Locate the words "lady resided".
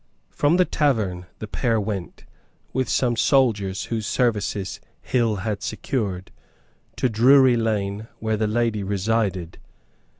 8.47-9.59